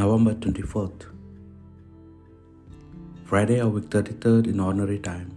[0.00, 1.04] November 24th,
[3.28, 5.28] Friday of week 33rd in ordinary time.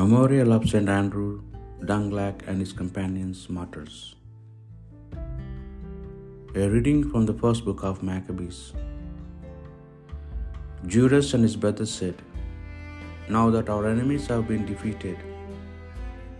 [0.00, 0.88] Memorial of St.
[0.88, 1.42] Andrew,
[1.84, 4.14] Dung-Lac and his companions, martyrs.
[6.54, 8.60] A reading from the first book of Maccabees.
[10.86, 12.22] Judas and his brothers said,
[13.28, 15.18] Now that our enemies have been defeated,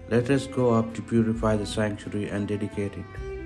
[0.08, 3.37] let us go up to purify the sanctuary and dedicate it.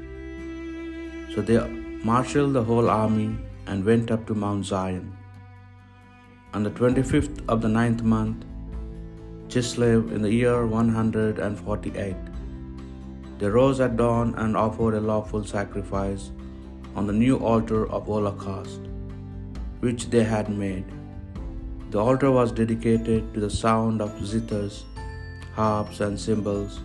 [1.34, 1.58] So they
[2.04, 5.16] marshaled the whole army and went up to Mount Zion.
[6.52, 8.44] On the 25th of the ninth month,
[9.48, 12.16] Chislev, in the year 148,
[13.38, 16.30] they rose at dawn and offered a lawful sacrifice
[16.94, 18.80] on the new altar of holocaust,
[19.80, 20.84] which they had made.
[21.90, 24.84] The altar was dedicated to the sound of zithers,
[25.54, 26.80] harps, and cymbals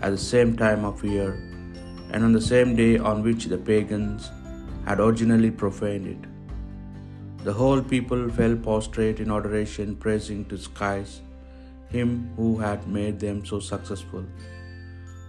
[0.00, 1.36] at the same time of year,
[2.12, 4.30] and on the same day on which the pagans
[4.86, 6.28] had originally profaned it.
[7.44, 11.22] The whole people fell prostrate in adoration, praising to skies
[11.88, 14.24] him who had made them so successful.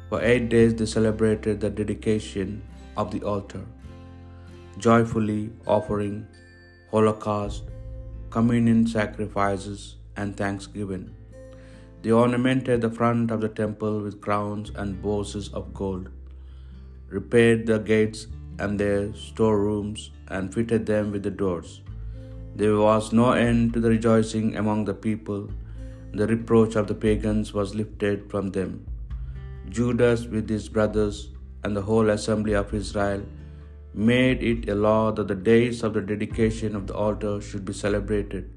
[0.09, 2.61] For eight days they celebrated the dedication
[2.95, 3.65] of the altar,
[4.77, 6.27] joyfully offering
[6.91, 7.63] holocaust,
[8.29, 11.15] communion sacrifices, and thanksgiving.
[12.01, 16.09] They ornamented the front of the temple with crowns and bosses of gold,
[17.17, 18.27] repaired the gates
[18.59, 21.81] and their storerooms, and fitted them with the doors.
[22.55, 25.49] There was no end to the rejoicing among the people.
[26.13, 28.73] The reproach of the pagans was lifted from them.
[29.69, 31.29] Judas, with his brothers
[31.63, 33.23] and the whole assembly of Israel,
[33.93, 37.73] made it a law that the days of the dedication of the altar should be
[37.73, 38.49] celebrated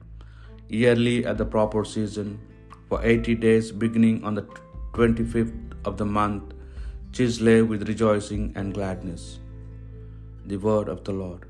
[0.68, 2.38] yearly at the proper season
[2.88, 4.42] for eighty days, beginning on the
[4.92, 5.54] 25th
[5.84, 6.54] of the month,
[7.16, 9.22] Chislev with rejoicing and gladness.
[10.50, 11.46] The word of the Lord.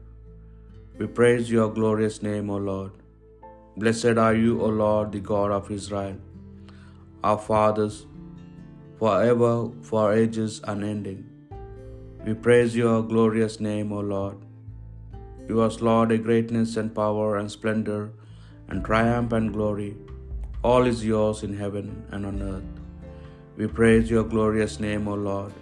[0.99, 2.93] We praise your glorious name, O Lord.
[3.77, 6.15] Blessed are you, O Lord, the God of Israel,
[7.25, 8.07] our fathers,
[9.01, 9.55] forever,
[9.91, 11.21] for ages unending.
[12.25, 14.39] We praise your glorious name, O Lord.
[15.49, 18.03] Yours, Lord, a greatness and power and splendor
[18.69, 19.93] and triumph and glory.
[20.63, 22.86] All is yours in heaven and on earth.
[23.59, 25.53] We praise your glorious name, O Lord.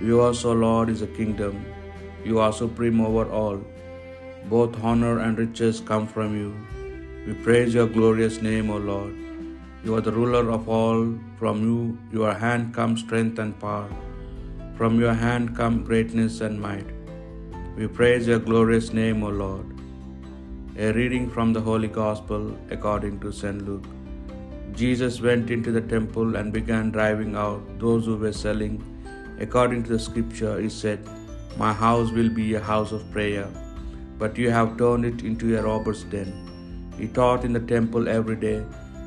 [0.00, 1.64] Yours, O Lord, is a kingdom.
[2.24, 3.58] You are supreme over all.
[4.48, 6.54] Both honor and riches come from you.
[7.26, 9.12] We praise your glorious name, O Lord.
[9.82, 11.18] You are the ruler of all.
[11.36, 13.90] From you, your hand comes strength and power.
[14.76, 16.86] From your hand come greatness and might.
[17.76, 19.66] We praise your glorious name, O Lord.
[20.78, 23.66] A reading from the Holy Gospel according to St.
[23.66, 23.96] Luke.
[24.74, 28.74] Jesus went into the temple and began driving out those who were selling.
[29.38, 31.00] According to the scripture, he said,
[31.56, 33.48] My house will be a house of prayer,
[34.18, 36.30] but you have turned it into a robber's den.
[36.98, 38.62] He taught in the temple every day.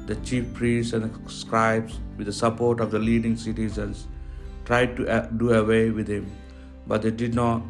[0.05, 4.07] The chief priests and the scribes, with the support of the leading citizens,
[4.65, 6.29] tried to uh, do away with him,
[6.87, 7.61] but they did not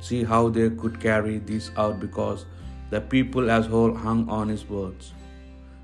[0.00, 2.44] see how they could carry this out because
[2.90, 5.12] the people as a whole hung on his words.